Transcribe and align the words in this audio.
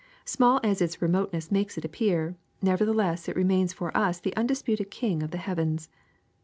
Small 0.25 0.59
as 0.63 0.81
its 0.81 0.99
remoteness 0.99 1.51
makes 1.51 1.77
it 1.77 1.85
appear, 1.85 2.35
nevertheless 2.59 3.29
it 3.29 3.35
remains 3.35 3.71
for 3.71 3.95
us 3.95 4.19
the 4.19 4.35
undisputed 4.35 4.89
king 4.89 5.21
of 5.21 5.29
the 5.29 5.37
heavens. 5.37 5.89